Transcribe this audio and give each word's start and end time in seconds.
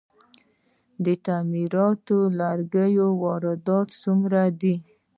د 1.05 1.07
تعمیراتي 1.25 2.19
لرګیو 2.39 3.07
واردات 3.23 3.87
څومره 4.03 4.41
دي؟ 4.61 4.75